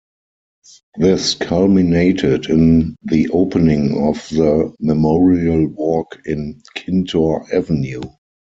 This 0.97 1.35
culminated 1.35 2.49
in 2.49 2.95
the 3.03 3.29
opening 3.29 4.01
of 4.01 4.27
the 4.29 4.73
Memorial 4.79 5.67
Walk 5.67 6.19
in 6.25 6.59
Kintore 6.75 7.45
Avenue. 7.53 8.01